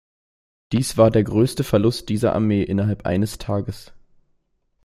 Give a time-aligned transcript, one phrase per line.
[0.71, 3.93] Dies war der größte Verlust dieser Armee innerhalb eines Tages.